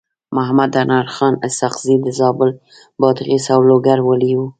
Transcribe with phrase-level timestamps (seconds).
[0.35, 2.49] محمد انورخان اسحق زی د زابل،
[2.99, 4.41] بادغيس او لوګر والي و.